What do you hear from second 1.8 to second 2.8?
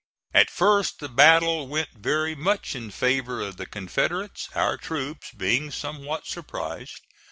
very much